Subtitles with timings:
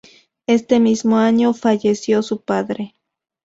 [0.47, 2.95] Este mismo año falleció su padre.